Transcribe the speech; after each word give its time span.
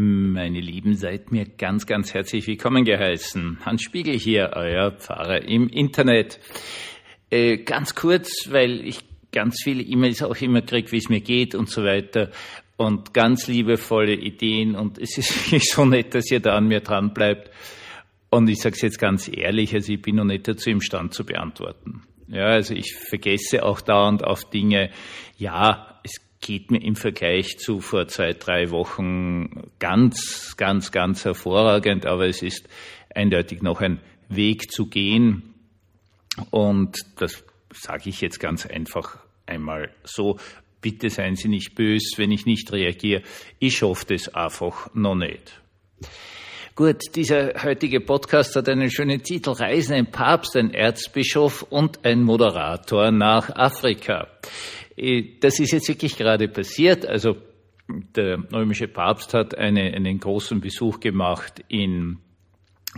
Meine 0.00 0.60
Lieben, 0.60 0.94
seid 0.94 1.32
mir 1.32 1.44
ganz, 1.44 1.84
ganz 1.84 2.14
herzlich 2.14 2.46
willkommen 2.46 2.84
geheißen. 2.84 3.58
Hans 3.66 3.82
Spiegel 3.82 4.16
hier, 4.16 4.52
euer 4.54 4.92
Pfarrer 4.92 5.42
im 5.42 5.68
Internet. 5.68 6.38
Äh, 7.30 7.56
ganz 7.64 7.96
kurz, 7.96 8.48
weil 8.52 8.86
ich 8.86 9.00
ganz 9.32 9.60
viele 9.60 9.82
E-Mails 9.82 10.22
auch 10.22 10.36
immer 10.36 10.62
kriege, 10.62 10.92
wie 10.92 10.98
es 10.98 11.08
mir 11.08 11.20
geht 11.20 11.56
und 11.56 11.68
so 11.68 11.82
weiter. 11.82 12.30
Und 12.76 13.12
ganz 13.12 13.48
liebevolle 13.48 14.14
Ideen. 14.14 14.76
Und 14.76 14.98
es 14.98 15.18
ist 15.18 15.34
wirklich 15.50 15.68
so 15.68 15.84
nett, 15.84 16.14
dass 16.14 16.30
ihr 16.30 16.38
da 16.38 16.54
an 16.54 16.68
mir 16.68 16.78
dran 16.78 17.12
bleibt. 17.12 17.50
Und 18.30 18.48
ich 18.48 18.60
sage 18.60 18.76
es 18.76 18.82
jetzt 18.82 19.00
ganz 19.00 19.28
ehrlich, 19.28 19.74
also 19.74 19.92
ich 19.92 20.00
bin 20.00 20.14
noch 20.14 20.24
nicht 20.24 20.46
dazu 20.46 20.70
imstand 20.70 21.12
zu 21.12 21.26
beantworten. 21.26 22.04
Ja, 22.28 22.50
also 22.50 22.72
ich 22.72 22.94
vergesse 22.94 23.64
auch 23.64 23.80
dauernd 23.80 24.22
auf 24.22 24.48
Dinge. 24.48 24.90
Ja, 25.38 25.98
es 26.04 26.20
geht 26.40 26.70
mir 26.70 26.82
im 26.82 26.94
Vergleich 26.94 27.58
zu 27.58 27.80
vor 27.80 28.06
zwei, 28.08 28.32
drei 28.32 28.70
Wochen 28.70 29.70
ganz, 29.78 30.56
ganz, 30.56 30.92
ganz 30.92 31.24
hervorragend, 31.24 32.06
aber 32.06 32.26
es 32.26 32.42
ist 32.42 32.68
eindeutig 33.14 33.62
noch 33.62 33.80
ein 33.80 34.00
Weg 34.28 34.70
zu 34.70 34.86
gehen. 34.86 35.54
Und 36.50 36.98
das 37.16 37.44
sage 37.72 38.10
ich 38.10 38.20
jetzt 38.20 38.38
ganz 38.38 38.66
einfach 38.66 39.18
einmal 39.46 39.90
so. 40.04 40.38
Bitte 40.80 41.10
seien 41.10 41.34
Sie 41.34 41.48
nicht 41.48 41.74
böse, 41.74 42.18
wenn 42.18 42.30
ich 42.30 42.46
nicht 42.46 42.72
reagiere. 42.72 43.22
Ich 43.58 43.82
hoffe 43.82 44.06
das 44.14 44.32
einfach 44.32 44.94
noch 44.94 45.16
nicht. 45.16 45.60
Gut, 46.76 47.16
dieser 47.16 47.64
heutige 47.64 48.00
Podcast 48.00 48.54
hat 48.54 48.68
einen 48.68 48.88
schönen 48.88 49.20
Titel 49.20 49.50
Reisen 49.50 49.94
ein 49.94 50.12
Papst, 50.12 50.56
ein 50.56 50.72
Erzbischof 50.72 51.64
und 51.68 52.04
ein 52.04 52.22
Moderator 52.22 53.10
nach 53.10 53.50
Afrika. 53.50 54.28
Äh, 54.98 55.38
das 55.40 55.60
ist 55.60 55.72
jetzt 55.72 55.88
wirklich 55.88 56.16
gerade 56.16 56.48
passiert. 56.48 57.06
Also 57.06 57.36
der 57.88 58.38
römische 58.52 58.88
Papst 58.88 59.32
hat 59.34 59.56
eine, 59.56 59.94
einen 59.94 60.18
großen 60.18 60.60
Besuch 60.60 61.00
gemacht 61.00 61.64
in 61.68 62.18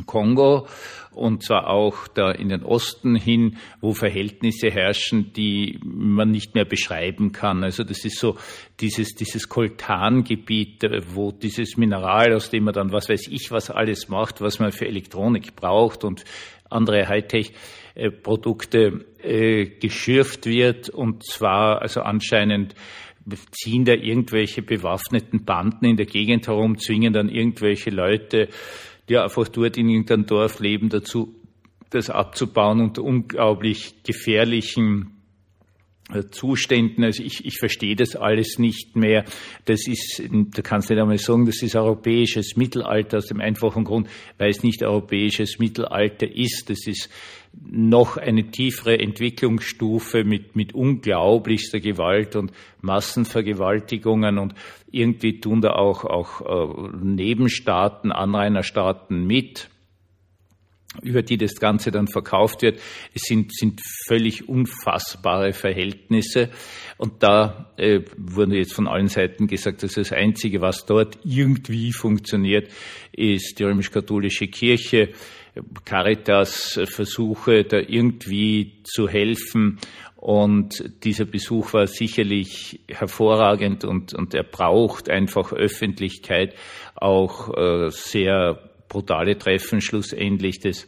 Kongo 0.07 0.67
und 1.12 1.42
zwar 1.42 1.69
auch 1.69 2.07
da 2.09 2.31
in 2.31 2.48
den 2.48 2.62
Osten 2.62 3.17
hin, 3.17 3.59
wo 3.81 3.92
Verhältnisse 3.92 4.70
herrschen, 4.70 5.33
die 5.33 5.81
man 5.83 6.31
nicht 6.31 6.55
mehr 6.55 6.65
beschreiben 6.65 7.33
kann. 7.33 7.65
Also 7.65 7.83
das 7.83 8.05
ist 8.05 8.19
so 8.19 8.37
dieses, 8.79 9.14
dieses 9.14 9.48
Koltangebiet, 9.48 10.83
wo 11.12 11.33
dieses 11.33 11.77
Mineral, 11.77 12.33
aus 12.35 12.51
dem 12.51 12.64
man 12.64 12.75
dann 12.75 12.92
was 12.92 13.09
weiß 13.09 13.29
ich 13.29 13.51
was 13.51 13.70
alles 13.70 14.09
macht, 14.09 14.41
was 14.41 14.61
man 14.61 14.73
für 14.73 14.87
Elektronik 14.87 15.57
braucht 15.57 16.05
und 16.05 16.25
andere 16.69 17.09
Hightech-Produkte 17.09 17.59
äh, 19.23 19.67
geschürft 19.67 20.47
wird. 20.47 20.89
Und 20.89 21.25
zwar 21.25 21.83
also 21.83 22.01
anscheinend 22.01 22.75
ziehen 23.53 23.84
da 23.84 23.92
irgendwelche 23.92 24.62
bewaffneten 24.62 25.45
Banden 25.45 25.84
in 25.84 25.97
der 25.97 26.07
Gegend 26.07 26.48
herum, 26.48 26.79
zwingen 26.79 27.12
dann 27.12 27.29
irgendwelche 27.29 27.91
Leute, 27.91 28.48
die 29.09 29.19
einfach 29.19 29.48
dort 29.48 29.77
in 29.77 29.89
irgendeinem 29.89 30.27
Dorf 30.27 30.61
leben, 30.61 30.89
dazu, 30.89 31.34
das 31.91 32.09
abzubauen 32.09 32.81
unter 32.81 33.03
unglaublich 33.03 34.03
gefährlichen 34.05 35.17
äh, 35.17 35.20
Zuständen. 36.30 37.05
Also 37.05 37.22
ich, 37.22 37.44
ich 37.44 37.58
verstehe 37.58 37.97
das 37.97 38.16
alles 38.16 38.58
nicht 38.58 38.97
mehr. 38.97 39.25
Das 39.64 39.86
ist, 39.86 40.22
da 40.30 40.62
kannst 40.62 40.91
du 40.91 40.94
nicht 40.94 41.02
einmal 41.02 41.19
sagen, 41.19 41.47
das 41.47 41.62
ist 41.62 41.77
europäisches 41.77 42.56
Mittelalter 42.56 43.19
aus 43.19 43.27
dem 43.27 43.41
einfachen 43.41 43.84
Grund, 43.84 44.08
weil 44.39 44.50
es 44.50 44.62
nicht 44.62 44.83
europäisches 44.83 45.58
Mittelalter 45.58 46.27
ist. 46.30 46.69
Das 46.69 46.86
ist 46.86 47.08
noch 47.52 48.17
eine 48.17 48.50
tiefere 48.50 48.98
Entwicklungsstufe 48.98 50.25
mit, 50.25 50.55
mit 50.55 50.75
unglaublichster 50.75 51.80
Gewalt 51.80 52.36
und 52.36 52.52
Massenvergewaltigungen 52.80 54.39
und 54.39 54.55
irgendwie 54.91 55.41
tun 55.41 55.61
da 55.61 55.72
auch, 55.72 56.05
auch 56.05 56.41
äh, 56.41 56.97
Nebenstaaten, 57.02 58.12
Anrainerstaaten 58.12 59.27
mit 59.27 59.70
über 61.02 61.22
die 61.22 61.36
das 61.36 61.55
Ganze 61.55 61.91
dann 61.91 62.08
verkauft 62.08 62.62
wird. 62.62 62.80
Es 63.14 63.22
sind, 63.22 63.55
sind 63.55 63.80
völlig 64.06 64.48
unfassbare 64.48 65.52
Verhältnisse. 65.52 66.51
Und 66.98 67.23
da 67.23 67.73
äh, 67.77 68.01
wurde 68.17 68.56
jetzt 68.56 68.74
von 68.74 68.89
allen 68.89 69.06
Seiten 69.06 69.46
gesagt, 69.46 69.83
dass 69.83 69.95
das 69.95 70.12
Einzige, 70.12 70.61
was 70.61 70.86
dort 70.86 71.18
irgendwie 71.24 71.92
funktioniert, 71.92 72.68
ist 73.12 73.58
die 73.58 73.64
römisch-katholische 73.64 74.48
Kirche, 74.48 75.11
Caritas 75.84 76.80
Versuche, 76.84 77.64
da 77.64 77.79
irgendwie 77.79 78.83
zu 78.84 79.08
helfen. 79.08 79.79
Und 80.17 80.84
dieser 81.02 81.24
Besuch 81.24 81.73
war 81.73 81.86
sicherlich 81.86 82.80
hervorragend 82.89 83.84
und, 83.84 84.12
und 84.12 84.34
er 84.34 84.42
braucht 84.42 85.08
einfach 85.08 85.52
Öffentlichkeit, 85.52 86.55
auch 86.95 87.56
äh, 87.56 87.90
sehr 87.90 88.70
brutale 88.90 89.39
Treffen 89.39 89.80
schlussendlich 89.80 90.61
des 90.61 90.86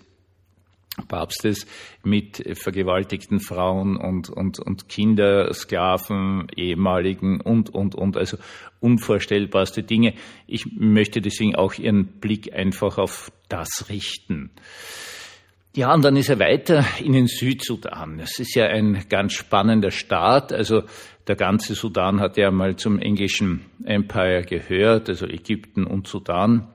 Papstes 1.09 1.67
mit 2.05 2.45
vergewaltigten 2.59 3.41
Frauen 3.41 3.97
und, 3.97 4.29
und, 4.29 4.59
und 4.59 4.91
Kindersklaven, 4.91 6.49
ehemaligen 6.55 7.41
und, 7.41 7.71
und, 7.71 7.95
und, 7.95 8.19
also 8.19 8.37
unvorstellbarste 8.81 9.83
Dinge. 9.83 10.13
Ich 10.47 10.67
möchte 10.71 11.23
deswegen 11.23 11.55
auch 11.55 11.75
Ihren 11.75 12.21
Blick 12.21 12.53
einfach 12.53 12.99
auf 12.99 13.33
das 13.49 13.87
richten. 13.89 14.51
Ja, 15.75 15.95
und 15.95 16.05
dann 16.05 16.17
ist 16.17 16.29
er 16.29 16.39
weiter 16.39 16.85
in 17.03 17.15
den 17.15 17.27
Südsudan. 17.27 18.19
Das 18.19 18.39
ist 18.39 18.55
ja 18.55 18.67
ein 18.67 19.07
ganz 19.09 19.33
spannender 19.33 19.91
Staat. 19.91 20.53
Also 20.53 20.83
der 21.27 21.37
ganze 21.37 21.75
Sudan 21.75 22.21
hat 22.21 22.37
ja 22.37 22.51
mal 22.51 22.77
zum 22.77 22.99
englischen 22.99 23.65
Empire 23.85 24.43
gehört, 24.43 25.09
also 25.09 25.27
Ägypten 25.27 25.85
und 25.85 26.07
Sudan 26.07 26.69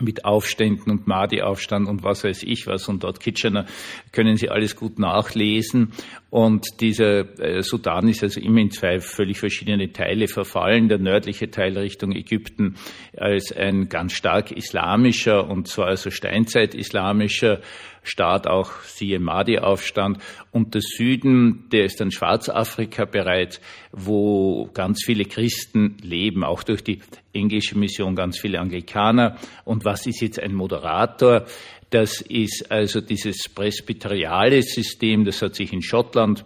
mit 0.00 0.24
Aufständen 0.24 0.90
und 0.90 1.06
Mahdi-Aufstand 1.06 1.88
und 1.88 2.02
was 2.02 2.24
weiß 2.24 2.42
ich 2.44 2.66
was 2.66 2.88
und 2.88 3.04
dort 3.04 3.20
Kitchener 3.20 3.66
können 4.12 4.36
Sie 4.36 4.48
alles 4.48 4.76
gut 4.76 4.98
nachlesen. 4.98 5.92
Und 6.30 6.80
dieser 6.80 7.38
äh, 7.40 7.62
Sudan 7.62 8.08
ist 8.08 8.22
also 8.22 8.40
immer 8.40 8.60
in 8.60 8.70
zwei 8.70 9.00
völlig 9.00 9.38
verschiedene 9.38 9.92
Teile 9.92 10.28
verfallen. 10.28 10.88
Der 10.88 10.98
nördliche 10.98 11.50
Teil 11.50 11.76
Richtung 11.76 12.12
Ägypten 12.12 12.76
als 13.16 13.52
ein 13.52 13.88
ganz 13.88 14.12
stark 14.12 14.52
islamischer 14.52 15.48
und 15.48 15.68
zwar 15.68 15.88
also 15.88 16.10
Steinzeit-islamischer 16.10 17.60
Staat, 18.02 18.46
auch 18.46 18.80
siehe 18.82 19.20
Mahdi-Aufstand. 19.20 20.18
Und 20.50 20.74
der 20.74 20.82
Süden, 20.82 21.68
der 21.70 21.84
ist 21.84 22.00
dann 22.00 22.10
Schwarzafrika 22.10 23.04
bereits, 23.04 23.60
wo 23.92 24.70
ganz 24.72 25.02
viele 25.04 25.24
Christen 25.24 25.96
leben, 26.02 26.44
auch 26.44 26.62
durch 26.62 26.82
die 26.82 27.00
englische 27.32 27.78
Mission 27.78 28.16
ganz 28.16 28.38
viele 28.38 28.60
Anglikaner. 28.60 29.36
Und 29.64 29.84
was 29.84 30.06
ist 30.06 30.20
jetzt 30.20 30.40
ein 30.40 30.54
Moderator? 30.54 31.44
Das 31.90 32.20
ist 32.20 32.70
also 32.70 33.00
dieses 33.00 33.48
presbyteriale 33.48 34.62
System, 34.62 35.24
das 35.24 35.42
hat 35.42 35.56
sich 35.56 35.72
in 35.72 35.82
Schottland 35.82 36.44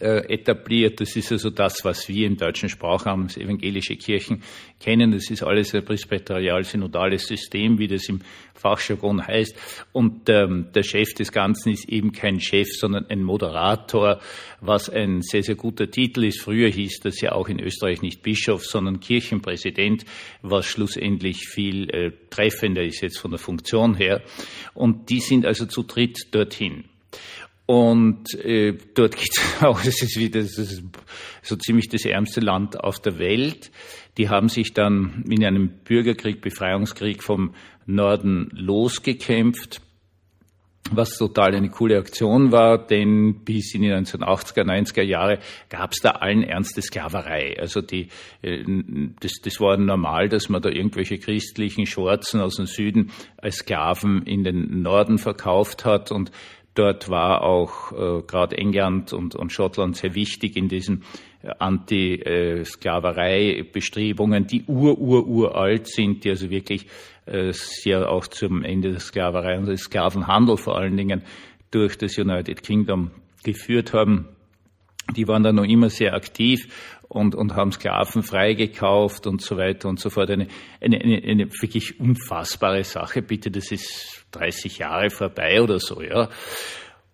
etabliert. 0.00 1.00
Das 1.00 1.16
ist 1.16 1.32
also 1.32 1.50
das, 1.50 1.84
was 1.84 2.08
wir 2.08 2.26
im 2.26 2.36
deutschen 2.36 2.68
Sprachraum 2.68 3.24
als 3.24 3.36
evangelische 3.36 3.96
Kirchen 3.96 4.42
kennen. 4.80 5.12
Das 5.12 5.30
ist 5.30 5.42
alles 5.42 5.74
ein 5.74 5.84
presbyterial-synodales 5.84 7.26
System, 7.26 7.78
wie 7.78 7.88
das 7.88 8.08
im 8.08 8.20
Fachjargon 8.54 9.26
heißt. 9.26 9.56
Und 9.92 10.28
ähm, 10.28 10.68
der 10.74 10.82
Chef 10.82 11.12
des 11.14 11.32
Ganzen 11.32 11.72
ist 11.72 11.88
eben 11.88 12.12
kein 12.12 12.40
Chef, 12.40 12.68
sondern 12.70 13.06
ein 13.06 13.22
Moderator, 13.22 14.20
was 14.60 14.88
ein 14.88 15.20
sehr, 15.22 15.42
sehr 15.42 15.56
guter 15.56 15.90
Titel 15.90 16.24
ist. 16.24 16.40
Früher 16.40 16.68
hieß 16.68 17.00
das 17.00 17.20
ja 17.20 17.32
auch 17.32 17.48
in 17.48 17.60
Österreich 17.60 18.02
nicht 18.02 18.22
Bischof, 18.22 18.64
sondern 18.64 19.00
Kirchenpräsident, 19.00 20.04
was 20.42 20.66
schlussendlich 20.66 21.48
viel 21.48 21.90
äh, 21.90 22.12
treffender 22.30 22.84
ist 22.84 23.02
jetzt 23.02 23.18
von 23.18 23.32
der 23.32 23.40
Funktion 23.40 23.94
her. 23.94 24.22
Und 24.74 25.10
die 25.10 25.20
sind 25.20 25.44
also 25.44 25.66
zu 25.66 25.82
dritt 25.82 26.28
dorthin. 26.30 26.84
Und 27.66 28.34
äh, 28.34 28.76
dort 28.94 29.16
geht 29.16 29.40
auch, 29.60 29.80
das 29.80 30.02
ist 30.02 30.18
wieder 30.18 30.40
das 30.40 30.58
ist 30.58 30.82
so 31.42 31.56
ziemlich 31.56 31.88
das 31.88 32.04
ärmste 32.04 32.40
Land 32.40 32.82
auf 32.82 33.00
der 33.00 33.18
Welt. 33.18 33.70
Die 34.18 34.28
haben 34.28 34.48
sich 34.48 34.74
dann 34.74 35.24
in 35.28 35.44
einem 35.44 35.68
Bürgerkrieg, 35.84 36.40
Befreiungskrieg 36.40 37.22
vom 37.22 37.54
Norden 37.86 38.50
losgekämpft, 38.52 39.80
was 40.90 41.16
total 41.16 41.54
eine 41.54 41.70
coole 41.70 41.96
Aktion 41.98 42.52
war, 42.52 42.76
denn 42.86 43.44
bis 43.44 43.74
in 43.74 43.82
die 43.82 43.92
1980er, 43.92 44.64
90er 44.64 45.02
Jahre 45.02 45.38
gab 45.70 45.92
es 45.92 46.00
da 46.00 46.10
allen 46.10 46.42
Ernstes 46.42 46.86
Sklaverei. 46.86 47.56
Also 47.58 47.80
die, 47.80 48.08
äh, 48.42 48.64
das, 49.20 49.40
das 49.42 49.60
war 49.60 49.76
normal, 49.76 50.28
dass 50.28 50.48
man 50.48 50.60
da 50.60 50.68
irgendwelche 50.68 51.18
christlichen 51.18 51.86
Schwarzen 51.86 52.40
aus 52.40 52.56
dem 52.56 52.66
Süden 52.66 53.12
als 53.38 53.58
Sklaven 53.58 54.24
in 54.24 54.44
den 54.44 54.82
Norden 54.82 55.18
verkauft 55.18 55.84
hat 55.84 56.10
und 56.10 56.30
Dort 56.74 57.10
war 57.10 57.42
auch 57.42 57.92
äh, 57.92 58.22
gerade 58.22 58.56
England 58.56 59.12
und, 59.12 59.34
und 59.34 59.52
Schottland 59.52 59.94
sehr 59.96 60.14
wichtig 60.14 60.56
in 60.56 60.68
diesen 60.68 61.02
äh, 61.42 61.50
Anti-Sklaverei-Bestrebungen, 61.58 64.46
die 64.46 64.64
ur, 64.66 64.98
ur, 64.98 65.26
uralt 65.26 65.86
sind, 65.86 66.24
die 66.24 66.30
also 66.30 66.48
wirklich 66.48 66.86
äh, 67.26 67.52
sehr 67.52 68.10
auch 68.10 68.26
zum 68.26 68.64
Ende 68.64 68.92
der 68.92 69.00
Sklaverei 69.00 69.58
und 69.58 69.66
des 69.66 69.82
Sklavenhandel 69.82 70.56
vor 70.56 70.78
allen 70.78 70.96
Dingen 70.96 71.20
durch 71.70 71.98
das 71.98 72.16
United 72.16 72.62
Kingdom 72.62 73.10
geführt 73.44 73.92
haben. 73.92 74.28
Die 75.16 75.26
waren 75.28 75.42
dann 75.42 75.56
noch 75.56 75.64
immer 75.64 75.90
sehr 75.90 76.14
aktiv 76.14 76.68
und, 77.12 77.34
und 77.34 77.54
haben 77.54 77.72
Sklaven 77.72 78.22
freigekauft 78.22 79.26
und 79.26 79.42
so 79.42 79.58
weiter 79.58 79.90
und 79.90 80.00
so 80.00 80.08
fort. 80.08 80.30
Eine, 80.30 80.48
eine, 80.80 80.98
eine, 80.98 81.22
eine 81.22 81.46
wirklich 81.60 82.00
unfassbare 82.00 82.84
Sache, 82.84 83.20
bitte, 83.20 83.50
das 83.50 83.70
ist 83.70 84.24
30 84.30 84.78
Jahre 84.78 85.10
vorbei 85.10 85.60
oder 85.60 85.78
so, 85.78 86.00
ja. 86.00 86.30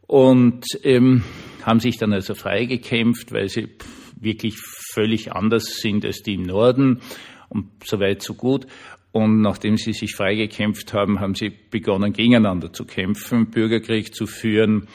Und 0.06 0.64
ähm, 0.84 1.24
haben 1.64 1.80
sich 1.80 1.98
dann 1.98 2.12
also 2.12 2.34
freigekämpft, 2.34 3.32
weil 3.32 3.48
sie 3.48 3.70
wirklich 4.14 4.56
völlig 4.92 5.32
anders 5.32 5.80
sind 5.80 6.04
als 6.04 6.22
die 6.22 6.34
im 6.34 6.42
Norden 6.42 7.00
und 7.48 7.66
so 7.84 7.98
weit 7.98 8.22
so 8.22 8.34
gut. 8.34 8.68
Und 9.10 9.40
nachdem 9.40 9.78
sie 9.78 9.94
sich 9.94 10.14
freigekämpft 10.14 10.92
haben, 10.92 11.18
haben 11.18 11.34
sie 11.34 11.50
begonnen, 11.50 12.12
gegeneinander 12.12 12.72
zu 12.72 12.84
kämpfen, 12.84 13.50
Bürgerkrieg 13.50 14.14
zu 14.14 14.26
führen, 14.26 14.86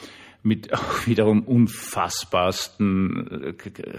mit 0.43 0.73
auch 0.73 0.97
wiederum 1.07 1.43
unfassbarsten 1.43 3.55
äh, 3.57 3.97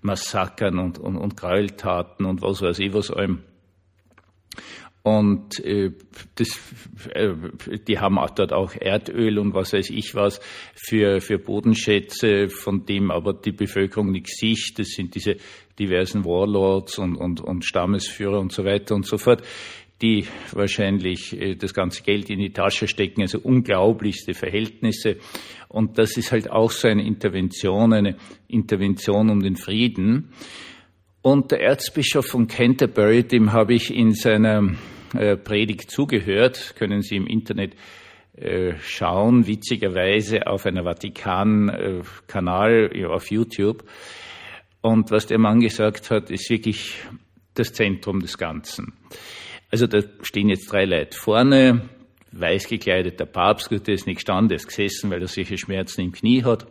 Massakern 0.00 0.78
und, 0.78 0.98
und, 0.98 1.16
und 1.16 1.36
Gräueltaten 1.36 2.26
und 2.26 2.42
was 2.42 2.62
weiß 2.62 2.78
ich 2.80 2.92
was 2.92 3.10
allem. 3.10 3.40
Und 5.02 5.64
äh, 5.64 5.92
das, 6.34 6.58
äh, 7.14 7.32
die 7.86 8.00
haben 8.00 8.18
dort 8.34 8.52
auch 8.52 8.74
Erdöl 8.74 9.38
und 9.38 9.54
was 9.54 9.72
weiß 9.72 9.90
ich 9.90 10.16
was 10.16 10.40
für, 10.74 11.20
für 11.20 11.38
Bodenschätze, 11.38 12.48
von 12.48 12.86
dem 12.86 13.12
aber 13.12 13.32
die 13.32 13.52
Bevölkerung 13.52 14.10
nichts 14.10 14.38
sieht. 14.38 14.80
Das 14.80 14.88
sind 14.88 15.14
diese 15.14 15.36
diversen 15.78 16.24
Warlords 16.24 16.98
und, 16.98 17.14
und, 17.14 17.40
und 17.40 17.64
Stammesführer 17.64 18.40
und 18.40 18.50
so 18.50 18.64
weiter 18.64 18.96
und 18.96 19.06
so 19.06 19.16
fort, 19.16 19.44
die 20.02 20.26
wahrscheinlich 20.52 21.40
äh, 21.40 21.54
das 21.54 21.72
ganze 21.72 22.02
Geld 22.02 22.28
in 22.30 22.38
die 22.38 22.52
Tasche 22.52 22.88
stecken, 22.88 23.22
also 23.22 23.38
unglaublichste 23.38 24.34
Verhältnisse. 24.34 25.16
Und 25.68 25.98
das 25.98 26.16
ist 26.16 26.32
halt 26.32 26.50
auch 26.50 26.70
so 26.70 26.88
eine 26.88 27.06
Intervention, 27.06 27.92
eine 27.92 28.16
Intervention 28.48 29.30
um 29.30 29.42
den 29.42 29.56
Frieden. 29.56 30.32
Und 31.22 31.50
der 31.50 31.62
Erzbischof 31.62 32.26
von 32.26 32.46
Canterbury, 32.46 33.24
dem 33.24 33.52
habe 33.52 33.74
ich 33.74 33.92
in 33.92 34.12
seiner 34.12 34.74
äh, 35.14 35.36
Predigt 35.36 35.90
zugehört, 35.90 36.74
können 36.78 37.02
Sie 37.02 37.16
im 37.16 37.26
Internet 37.26 37.74
äh, 38.36 38.74
schauen, 38.80 39.46
witzigerweise 39.46 40.46
auf 40.46 40.66
einer 40.66 40.84
Vatikan-Kanal 40.84 42.90
auf 43.08 43.30
YouTube. 43.30 43.84
Und 44.82 45.10
was 45.10 45.26
der 45.26 45.38
Mann 45.38 45.60
gesagt 45.60 46.10
hat, 46.10 46.30
ist 46.30 46.50
wirklich 46.50 46.96
das 47.54 47.72
Zentrum 47.72 48.20
des 48.20 48.36
Ganzen. 48.38 48.92
Also 49.70 49.86
da 49.86 50.00
stehen 50.22 50.48
jetzt 50.48 50.70
drei 50.70 50.84
Leute 50.84 51.16
vorne, 51.16 51.88
weiß 52.32 52.68
gekleidet, 52.68 53.18
der 53.18 53.26
Papst, 53.26 53.68
gut, 53.68 53.86
der 53.86 53.94
ist 53.94 54.06
nicht 54.06 54.16
gestanden, 54.16 54.56
ist 54.56 54.68
gesessen, 54.68 55.10
weil 55.10 55.22
er 55.22 55.28
solche 55.28 55.58
Schmerzen 55.58 56.02
im 56.02 56.12
Knie 56.12 56.44
hat. 56.44 56.66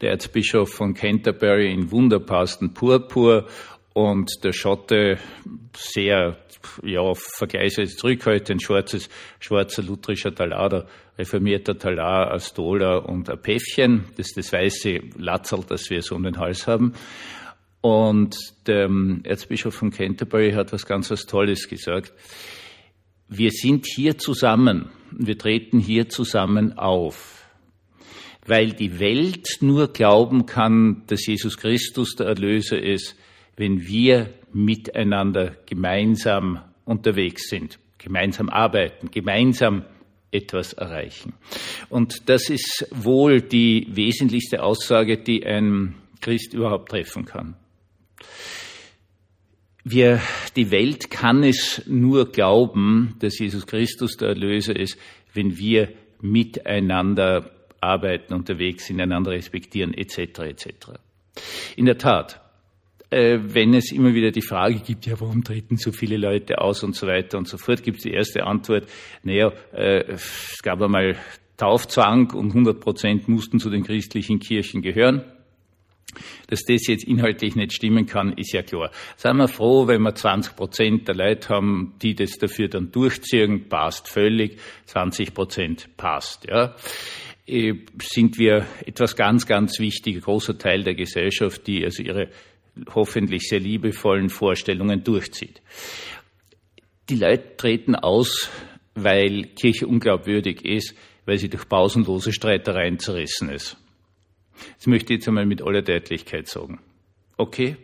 Der 0.00 0.10
Erzbischof 0.10 0.70
von 0.70 0.94
Canterbury 0.94 1.72
in 1.72 1.90
wunderpassten 1.90 2.74
Purpur 2.74 3.46
und 3.94 4.30
der 4.42 4.52
Schotte 4.52 5.18
sehr, 5.76 6.38
ja, 6.82 7.14
vergleichsweise 7.14 7.96
zurückhaltend, 7.96 8.62
schwarzes, 8.62 9.08
schwarzer 9.38 9.82
lutherischer 9.82 10.34
Talar, 10.34 10.68
der 10.68 10.86
reformierter 11.18 11.78
Talar, 11.78 12.30
als 12.30 12.48
Stola 12.48 12.96
und 12.96 13.30
ein 13.30 13.40
Päffchen, 13.40 14.06
das 14.16 14.28
ist 14.28 14.36
das 14.36 14.52
weiße 14.52 15.00
Latzerl, 15.16 15.64
das 15.68 15.88
wir 15.90 16.02
so 16.02 16.16
um 16.16 16.24
den 16.24 16.38
Hals 16.38 16.66
haben. 16.66 16.94
Und 17.82 18.36
der 18.68 18.84
ähm, 18.84 19.20
Erzbischof 19.24 19.74
von 19.74 19.90
Canterbury 19.90 20.52
hat 20.52 20.72
was 20.72 20.86
ganz 20.86 21.10
was 21.10 21.26
Tolles 21.26 21.68
gesagt. 21.68 22.12
Wir 23.28 23.50
sind 23.50 23.86
hier 23.86 24.18
zusammen, 24.18 24.90
wir 25.10 25.36
treten 25.36 25.80
hier 25.80 26.08
zusammen 26.08 26.78
auf, 26.78 27.44
weil 28.46 28.72
die 28.72 29.00
Welt 29.00 29.58
nur 29.60 29.88
glauben 29.88 30.46
kann, 30.46 31.02
dass 31.08 31.26
Jesus 31.26 31.56
Christus 31.56 32.14
der 32.14 32.26
Erlöser 32.26 32.80
ist, 32.80 33.16
wenn 33.56 33.86
wir 33.86 34.32
miteinander 34.52 35.56
gemeinsam 35.66 36.60
unterwegs 36.84 37.48
sind, 37.48 37.80
gemeinsam 37.98 38.48
arbeiten, 38.48 39.10
gemeinsam 39.10 39.84
etwas 40.30 40.72
erreichen. 40.72 41.34
Und 41.88 42.28
das 42.28 42.48
ist 42.48 42.86
wohl 42.92 43.40
die 43.40 43.88
wesentlichste 43.90 44.62
Aussage, 44.62 45.18
die 45.18 45.44
ein 45.44 45.96
Christ 46.20 46.54
überhaupt 46.54 46.90
treffen 46.90 47.24
kann. 47.24 47.56
Wir, 49.84 50.20
die 50.54 50.70
Welt 50.70 51.10
kann 51.10 51.42
es 51.42 51.82
nur 51.86 52.30
glauben, 52.30 53.16
dass 53.18 53.38
Jesus 53.38 53.66
Christus 53.66 54.16
der 54.16 54.28
Erlöser 54.28 54.76
ist, 54.76 54.96
wenn 55.34 55.58
wir 55.58 55.88
miteinander 56.20 57.50
arbeiten, 57.80 58.32
unterwegs 58.32 58.86
sind, 58.86 59.00
einander 59.00 59.32
respektieren, 59.32 59.92
etc., 59.92 60.38
etc. 60.40 60.68
In 61.74 61.86
der 61.86 61.98
Tat, 61.98 62.40
äh, 63.10 63.40
wenn 63.42 63.74
es 63.74 63.90
immer 63.90 64.14
wieder 64.14 64.30
die 64.30 64.42
Frage 64.42 64.76
gibt, 64.76 65.06
ja, 65.06 65.20
warum 65.20 65.42
treten 65.42 65.76
so 65.76 65.90
viele 65.90 66.16
Leute 66.16 66.60
aus 66.60 66.84
und 66.84 66.94
so 66.94 67.06
weiter 67.08 67.38
und 67.38 67.48
so 67.48 67.58
fort, 67.58 67.82
gibt 67.82 67.98
es 67.98 68.04
die 68.04 68.12
erste 68.12 68.44
Antwort, 68.44 68.88
naja, 69.24 69.52
äh, 69.72 70.12
es 70.12 70.60
gab 70.62 70.80
einmal 70.80 71.16
Taufzwang 71.56 72.30
und 72.30 72.48
100 72.48 72.80
Prozent 72.80 73.28
mussten 73.28 73.58
zu 73.58 73.68
den 73.68 73.82
christlichen 73.82 74.38
Kirchen 74.38 74.80
gehören. 74.80 75.22
Dass 76.48 76.64
das 76.64 76.86
jetzt 76.86 77.04
inhaltlich 77.04 77.56
nicht 77.56 77.72
stimmen 77.72 78.06
kann, 78.06 78.32
ist 78.32 78.52
ja 78.52 78.62
klar. 78.62 78.90
Seien 79.16 79.38
wir 79.38 79.48
froh, 79.48 79.86
wenn 79.86 80.02
wir 80.02 80.14
20 80.14 80.56
Prozent 80.56 81.08
der 81.08 81.14
Leute 81.14 81.48
haben, 81.48 81.94
die 82.02 82.14
das 82.14 82.32
dafür 82.38 82.68
dann 82.68 82.92
durchziehen, 82.92 83.68
passt 83.68 84.08
völlig, 84.08 84.58
20 84.86 85.34
Prozent 85.34 85.96
passt, 85.96 86.46
ja 86.48 86.74
äh, 87.46 87.74
sind 88.00 88.38
wir 88.38 88.66
etwas 88.86 89.16
ganz, 89.16 89.46
ganz 89.46 89.78
wichtig, 89.78 90.22
großer 90.22 90.58
Teil 90.58 90.84
der 90.84 90.94
Gesellschaft, 90.94 91.66
die 91.66 91.84
also 91.84 92.02
ihre 92.02 92.28
hoffentlich 92.94 93.48
sehr 93.48 93.60
liebevollen 93.60 94.28
Vorstellungen 94.30 95.04
durchzieht. 95.04 95.60
Die 97.08 97.16
Leute 97.16 97.56
treten 97.56 97.94
aus, 97.94 98.48
weil 98.94 99.44
Kirche 99.54 99.86
unglaubwürdig 99.86 100.64
ist, 100.64 100.94
weil 101.26 101.38
sie 101.38 101.48
durch 101.48 101.68
pausenlose 101.68 102.32
Streitereien 102.32 102.98
zerrissen 102.98 103.50
ist. 103.50 103.76
Das 104.76 104.86
möchte 104.86 105.12
ich 105.12 105.18
jetzt 105.18 105.28
einmal 105.28 105.46
mit 105.46 105.62
aller 105.62 105.82
Deutlichkeit 105.82 106.48
sagen. 106.48 106.80
Okay? 107.36 107.76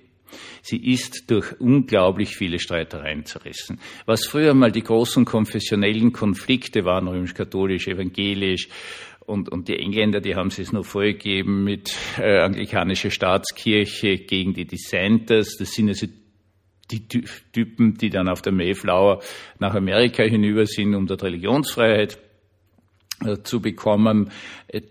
Sie 0.62 0.92
ist 0.92 1.30
durch 1.30 1.58
unglaublich 1.58 2.36
viele 2.36 2.58
Streitereien 2.58 3.24
zerrissen. 3.24 3.80
Was 4.04 4.26
früher 4.26 4.52
mal 4.52 4.70
die 4.70 4.82
großen 4.82 5.24
konfessionellen 5.24 6.12
Konflikte 6.12 6.84
waren, 6.84 7.08
römisch-katholisch, 7.08 7.88
evangelisch, 7.88 8.68
und, 9.28 9.50
und 9.50 9.68
die 9.68 9.78
Engländer, 9.78 10.20
die 10.20 10.34
haben 10.34 10.48
es 10.48 10.72
noch 10.72 10.86
vorgegeben 10.86 11.62
mit 11.62 11.94
äh, 12.18 12.38
anglikanischer 12.38 13.10
Staatskirche 13.10 14.16
gegen 14.16 14.54
die 14.54 14.64
Dissenters. 14.64 15.56
Das 15.58 15.72
sind 15.72 15.88
also 15.88 16.06
die 16.90 17.06
Typen, 17.06 17.98
die 17.98 18.08
dann 18.08 18.28
auf 18.30 18.40
der 18.40 18.52
Mayflower 18.52 19.20
nach 19.58 19.74
Amerika 19.74 20.22
hinüber 20.22 20.64
sind, 20.64 20.94
um 20.94 21.06
dort 21.06 21.22
Religionsfreiheit 21.22 22.18
zu 23.42 23.60
bekommen, 23.60 24.30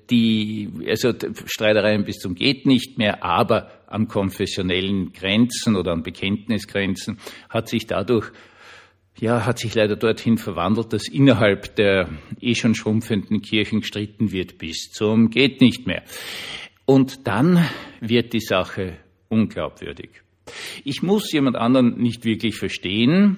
die, 0.09 0.69
also 0.87 1.13
Streitereien 1.45 2.03
bis 2.03 2.17
zum 2.17 2.35
geht 2.35 2.65
nicht 2.65 2.97
mehr, 2.97 3.23
aber 3.23 3.71
an 3.87 4.07
konfessionellen 4.07 5.13
Grenzen 5.13 5.75
oder 5.75 5.93
an 5.93 6.03
Bekenntnisgrenzen 6.03 7.19
hat 7.49 7.69
sich 7.69 7.87
dadurch 7.87 8.31
ja, 9.19 9.45
hat 9.45 9.57
sich 9.57 9.73
leider 9.73 9.95
dorthin 9.95 10.37
verwandelt, 10.37 10.93
dass 10.93 11.07
innerhalb 11.07 11.75
der 11.75 12.09
eh 12.39 12.53
schon 12.53 12.75
schrumpfenden 12.75 13.41
Kirchen 13.41 13.81
gestritten 13.81 14.31
wird 14.31 14.59
bis 14.59 14.91
zum 14.91 15.31
geht 15.31 15.59
nicht 15.59 15.87
mehr. 15.87 16.03
Und 16.85 17.25
dann 17.27 17.67
wird 17.99 18.33
die 18.33 18.39
Sache 18.39 18.97
unglaubwürdig. 19.27 20.09
Ich 20.83 21.01
muss 21.01 21.31
jemand 21.31 21.55
anderen 21.55 21.97
nicht 21.97 22.25
wirklich 22.25 22.55
verstehen. 22.55 23.37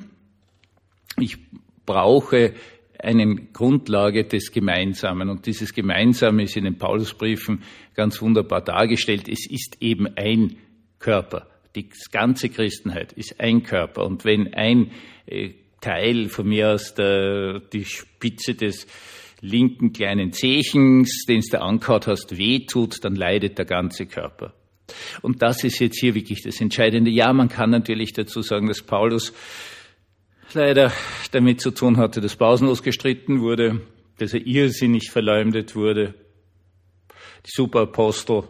Ich 1.17 1.37
brauche 1.85 2.53
eine 2.99 3.35
Grundlage 3.53 4.25
des 4.25 4.51
Gemeinsamen. 4.51 5.29
Und 5.29 5.45
dieses 5.45 5.73
Gemeinsame 5.73 6.43
ist 6.43 6.57
in 6.57 6.65
den 6.65 6.77
Paulusbriefen 6.77 7.63
ganz 7.95 8.21
wunderbar 8.21 8.61
dargestellt. 8.61 9.27
Es 9.27 9.49
ist 9.49 9.77
eben 9.81 10.07
ein 10.15 10.57
Körper. 10.99 11.47
Die 11.75 11.89
ganze 12.11 12.49
Christenheit 12.49 13.13
ist 13.13 13.39
ein 13.39 13.63
Körper. 13.63 14.05
Und 14.05 14.25
wenn 14.25 14.53
ein 14.53 14.91
äh, 15.25 15.51
Teil 15.81 16.29
von 16.29 16.47
mir 16.47 16.73
aus 16.73 16.93
der, 16.93 17.59
die 17.59 17.85
Spitze 17.85 18.55
des 18.55 18.85
linken 19.41 19.93
kleinen 19.93 20.33
Zehchens, 20.33 21.25
den 21.27 21.41
du 21.41 21.61
angehaut 21.61 22.07
hast, 22.07 22.37
wehtut, 22.37 23.03
dann 23.03 23.15
leidet 23.15 23.57
der 23.57 23.65
ganze 23.65 24.05
Körper. 24.05 24.53
Und 25.21 25.41
das 25.41 25.63
ist 25.63 25.79
jetzt 25.79 25.99
hier 25.99 26.15
wirklich 26.15 26.41
das 26.43 26.59
Entscheidende. 26.59 27.11
Ja, 27.11 27.31
man 27.31 27.47
kann 27.47 27.69
natürlich 27.69 28.13
dazu 28.13 28.41
sagen, 28.41 28.67
dass 28.67 28.81
Paulus 28.81 29.33
leider 30.53 30.91
damit 31.31 31.61
zu 31.61 31.71
tun 31.71 31.97
hatte, 31.97 32.21
dass 32.21 32.35
pausenlos 32.35 32.83
gestritten 32.83 33.41
wurde, 33.41 33.81
dass 34.17 34.33
er 34.33 34.45
irrsinnig 34.45 35.11
verleumdet 35.11 35.75
wurde, 35.75 36.13
die 37.45 37.51
Superapostel, 37.51 38.43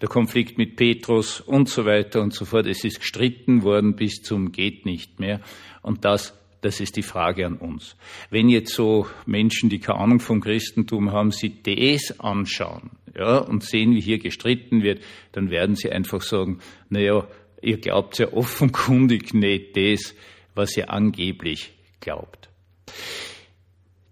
der 0.00 0.08
Konflikt 0.08 0.58
mit 0.58 0.76
Petrus 0.76 1.40
und 1.40 1.68
so 1.68 1.84
weiter 1.84 2.22
und 2.22 2.34
so 2.34 2.44
fort. 2.44 2.66
Es 2.66 2.84
ist 2.84 3.00
gestritten 3.00 3.62
worden 3.62 3.94
bis 3.94 4.22
zum 4.22 4.50
geht 4.50 4.84
nicht 4.84 5.20
mehr. 5.20 5.40
Und 5.82 6.04
das 6.04 6.34
das 6.60 6.80
ist 6.80 6.96
die 6.96 7.02
Frage 7.02 7.46
an 7.46 7.56
uns. 7.56 7.96
Wenn 8.28 8.48
jetzt 8.48 8.74
so 8.74 9.06
Menschen, 9.26 9.70
die 9.70 9.78
keine 9.78 9.98
Ahnung 9.98 10.20
vom 10.20 10.40
Christentum 10.40 11.12
haben, 11.12 11.30
sich 11.30 11.62
das 11.62 12.20
anschauen, 12.20 12.90
ja, 13.16 13.38
und 13.38 13.64
sehen, 13.64 13.94
wie 13.94 14.00
hier 14.00 14.18
gestritten 14.18 14.82
wird, 14.82 15.02
dann 15.32 15.50
werden 15.50 15.74
sie 15.74 15.90
einfach 15.90 16.22
sagen, 16.22 16.60
naja, 16.88 17.26
ihr 17.62 17.78
glaubt 17.78 18.18
ja 18.18 18.32
offenkundig 18.32 19.34
nicht 19.34 19.76
das, 19.76 20.14
was 20.54 20.76
ihr 20.76 20.90
angeblich 20.90 21.72
glaubt. 22.00 22.48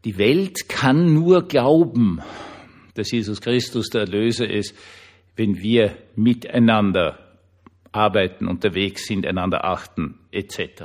Die 0.05 0.19
Welt 0.19 0.69
kann 0.69 1.13
nur 1.13 1.47
glauben, 1.49 2.21
dass 2.95 3.11
Jesus 3.11 3.41
Christus 3.41 3.89
der 3.89 4.03
Erlöser 4.03 4.49
ist, 4.49 4.75
wenn 5.37 5.59
wir 5.59 5.97
miteinander 6.17 7.19
arbeiten, 7.93 8.49
unterwegs 8.49 9.07
sind, 9.07 9.27
einander 9.27 9.65
achten, 9.65 10.19
etc. 10.31 10.85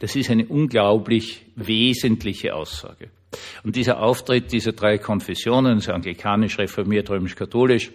Das 0.00 0.16
ist 0.16 0.30
eine 0.30 0.46
unglaublich 0.46 1.46
wesentliche 1.56 2.54
Aussage. 2.54 3.10
Und 3.64 3.76
dieser 3.76 4.02
Auftritt 4.02 4.52
dieser 4.52 4.72
drei 4.72 4.98
Konfessionen, 4.98 5.74
also 5.74 5.92
anglikanisch, 5.92 6.58
reformiert, 6.58 7.10
römisch-katholisch, 7.10 7.90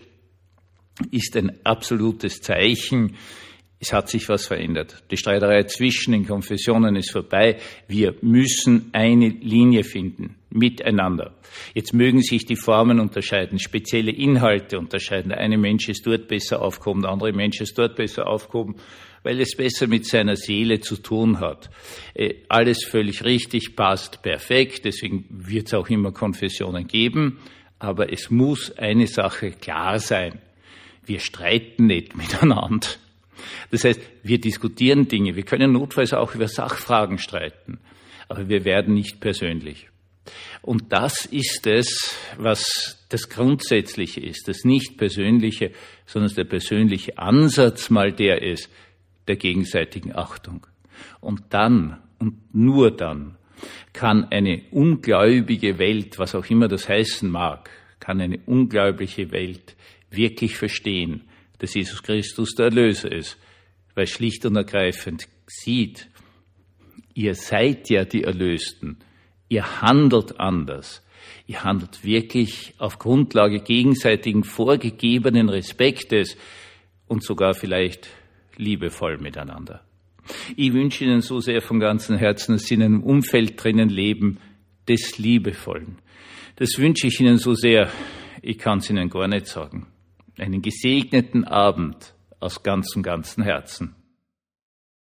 ist 1.09 1.35
ein 1.37 1.65
absolutes 1.65 2.41
Zeichen. 2.41 3.15
Es 3.83 3.91
hat 3.91 4.09
sich 4.09 4.29
was 4.29 4.45
verändert. 4.45 5.03
Die 5.09 5.17
Streiterei 5.17 5.63
zwischen 5.63 6.11
den 6.11 6.27
Konfessionen 6.27 6.95
ist 6.95 7.09
vorbei. 7.09 7.57
Wir 7.87 8.13
müssen 8.21 8.91
eine 8.93 9.27
Linie 9.27 9.83
finden, 9.83 10.35
miteinander. 10.51 11.33
Jetzt 11.73 11.91
mögen 11.91 12.21
sich 12.21 12.45
die 12.45 12.55
Formen 12.55 12.99
unterscheiden, 12.99 13.57
spezielle 13.57 14.11
Inhalte 14.11 14.77
unterscheiden. 14.77 15.29
Der 15.29 15.39
eine 15.39 15.57
Mensch 15.57 15.89
ist 15.89 16.05
dort 16.05 16.27
besser 16.27 16.61
aufgehoben, 16.61 17.01
der 17.01 17.09
andere 17.09 17.33
Mensch 17.33 17.59
ist 17.59 17.75
dort 17.75 17.95
besser 17.95 18.27
aufgehoben 18.27 18.75
weil 19.23 19.39
es 19.39 19.55
besser 19.55 19.85
mit 19.87 20.05
seiner 20.07 20.35
Seele 20.35 20.79
zu 20.79 20.97
tun 20.97 21.39
hat. 21.39 21.69
Äh, 22.13 22.35
alles 22.49 22.83
völlig 22.83 23.23
richtig, 23.23 23.75
passt 23.75 24.23
perfekt, 24.23 24.85
deswegen 24.85 25.25
wird 25.29 25.67
es 25.67 25.73
auch 25.73 25.89
immer 25.89 26.11
Konfessionen 26.11 26.87
geben, 26.87 27.39
aber 27.77 28.11
es 28.11 28.31
muss 28.31 28.75
eine 28.77 29.07
Sache 29.07 29.51
klar 29.51 29.99
sein. 29.99 30.39
Wir 31.05 31.19
streiten 31.19 31.87
nicht 31.87 32.15
miteinander. 32.17 32.87
Das 33.71 33.83
heißt, 33.83 34.01
wir 34.23 34.39
diskutieren 34.39 35.07
Dinge, 35.07 35.35
wir 35.35 35.43
können 35.43 35.73
notfalls 35.73 36.13
auch 36.13 36.35
über 36.35 36.47
Sachfragen 36.47 37.17
streiten, 37.17 37.79
aber 38.27 38.49
wir 38.49 38.65
werden 38.65 38.93
nicht 38.93 39.19
persönlich. 39.19 39.87
Und 40.61 40.91
das 40.93 41.25
ist 41.25 41.65
es, 41.65 42.15
was 42.37 43.05
das 43.09 43.29
Grundsätzliche 43.29 44.21
ist, 44.21 44.47
das 44.47 44.63
nicht 44.63 44.97
Persönliche, 44.97 45.71
sondern 46.05 46.33
der 46.35 46.43
persönliche 46.43 47.17
Ansatz 47.17 47.89
mal 47.89 48.11
der 48.11 48.41
ist, 48.43 48.69
der 49.27 49.35
gegenseitigen 49.35 50.15
Achtung. 50.15 50.67
Und 51.19 51.41
dann 51.49 52.01
und 52.19 52.53
nur 52.53 52.95
dann 52.95 53.37
kann 53.93 54.25
eine 54.25 54.61
ungläubige 54.71 55.79
Welt, 55.79 56.19
was 56.19 56.35
auch 56.35 56.45
immer 56.45 56.67
das 56.67 56.87
heißen 56.87 57.29
mag, 57.29 57.69
kann 57.99 58.21
eine 58.21 58.39
unglaubliche 58.45 59.31
Welt 59.31 59.75
wirklich 60.11 60.55
verstehen, 60.55 61.23
dass 61.61 61.75
Jesus 61.75 62.01
Christus 62.01 62.55
der 62.55 62.65
Erlöser 62.65 63.11
ist, 63.11 63.37
weil 63.93 64.07
schlicht 64.07 64.45
und 64.47 64.55
ergreifend 64.55 65.27
sieht, 65.45 66.07
ihr 67.13 67.35
seid 67.35 67.87
ja 67.91 68.03
die 68.03 68.23
Erlösten, 68.23 68.97
ihr 69.47 69.81
handelt 69.81 70.39
anders, 70.39 71.05
ihr 71.45 71.63
handelt 71.63 72.03
wirklich 72.03 72.73
auf 72.79 72.97
Grundlage 72.97 73.59
gegenseitigen 73.59 74.43
vorgegebenen 74.43 75.49
Respektes 75.49 76.35
und 77.07 77.23
sogar 77.23 77.53
vielleicht 77.53 78.09
liebevoll 78.57 79.19
miteinander. 79.19 79.83
Ich 80.55 80.73
wünsche 80.73 81.03
Ihnen 81.03 81.21
so 81.21 81.41
sehr 81.41 81.61
von 81.61 81.79
ganzem 81.79 82.17
Herzen, 82.17 82.53
dass 82.53 82.63
Sie 82.63 82.73
in 82.73 82.81
einem 82.81 83.03
Umfeld 83.03 83.63
drinnen 83.63 83.89
leben 83.89 84.39
des 84.87 85.19
Liebevollen. 85.19 85.99
Das 86.55 86.79
wünsche 86.79 87.05
ich 87.05 87.19
Ihnen 87.19 87.37
so 87.37 87.53
sehr, 87.53 87.91
ich 88.41 88.57
kann 88.57 88.79
es 88.79 88.89
Ihnen 88.89 89.09
gar 89.09 89.27
nicht 89.27 89.45
sagen. 89.45 89.90
Einen 90.41 90.63
gesegneten 90.63 91.45
Abend 91.45 92.15
aus 92.39 92.63
ganzem, 92.63 93.03
ganzem 93.03 93.43
Herzen. 93.43 93.93